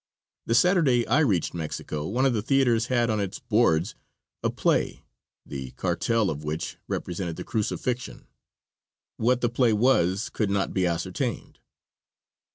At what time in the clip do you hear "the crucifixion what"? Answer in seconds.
7.35-9.41